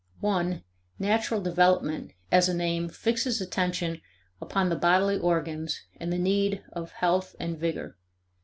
[0.19, 0.63] (1)
[0.97, 4.01] Natural development as an aim fixes attention
[4.41, 7.95] upon the bodily organs and the need of health and vigor.